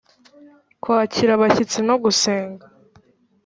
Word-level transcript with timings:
Kwakira 0.81 1.31
abashyitsi 1.33 1.79
no 1.87 1.95
gusenga 2.03 2.65